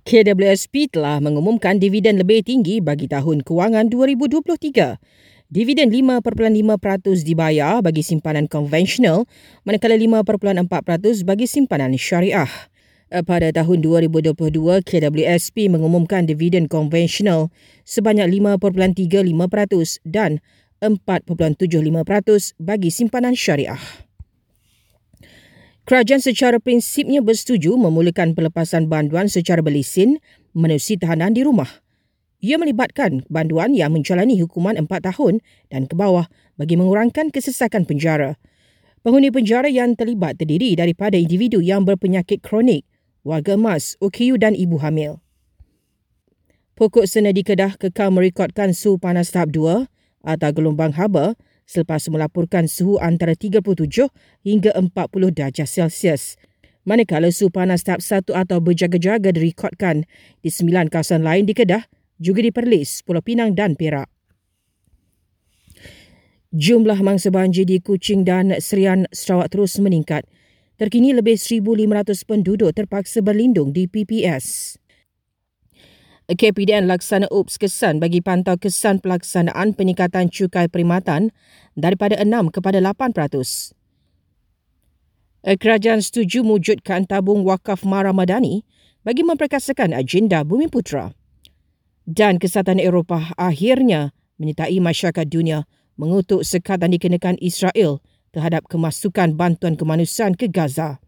[0.00, 4.96] KWSP telah mengumumkan dividen lebih tinggi bagi tahun kewangan 2023.
[5.50, 9.28] Dividen 5.5% dibayar bagi simpanan konvensional
[9.66, 10.64] manakala 5.4%
[11.28, 12.48] bagi simpanan syariah.
[13.10, 14.38] Pada tahun 2022,
[14.86, 17.50] KWSP mengumumkan dividen konvensional
[17.82, 20.38] sebanyak 5.35% dan
[20.78, 23.82] 4.75% bagi simpanan syariah.
[25.90, 30.22] Kerajaan secara prinsipnya bersetuju memulakan pelepasan banduan secara berlisin
[30.54, 31.66] menerusi tahanan di rumah.
[32.38, 38.38] Ia melibatkan banduan yang menjalani hukuman empat tahun dan ke bawah bagi mengurangkan kesesakan penjara.
[39.02, 42.86] Penghuni penjara yang terlibat terdiri daripada individu yang berpenyakit kronik,
[43.26, 45.18] warga emas, OKU dan ibu hamil.
[46.78, 49.90] Pokok sena di Kedah kekal merekodkan suhu panas tahap 2
[50.22, 51.34] atau gelombang haba
[51.70, 54.10] selepas melaporkan suhu antara 37
[54.42, 54.90] hingga 40
[55.30, 56.34] darjah Celsius.
[56.82, 60.02] Manakala suhu panas tahap 1 atau berjaga-jaga direkodkan
[60.42, 61.86] di sembilan kawasan lain di Kedah,
[62.18, 64.10] juga di Perlis, Pulau Pinang dan Perak.
[66.50, 70.26] Jumlah mangsa banjir di Kuching dan Serian Sarawak terus meningkat.
[70.82, 74.79] Terkini lebih 1,500 penduduk terpaksa berlindung di PPS.
[76.30, 81.34] KPDN laksana UPS kesan bagi pantau kesan pelaksanaan peningkatan cukai perkhidmatan
[81.74, 83.74] daripada 6 kepada 8%.
[85.40, 88.62] Kerajaan setuju mewujudkan tabung wakaf Mara Madani
[89.02, 91.10] bagi memperkasakan agenda Bumi Putra.
[92.06, 95.66] Dan Kesatuan Eropah akhirnya menyertai masyarakat dunia
[95.98, 97.98] mengutuk sekatan dikenakan Israel
[98.30, 101.02] terhadap kemasukan bantuan kemanusiaan ke Gaza.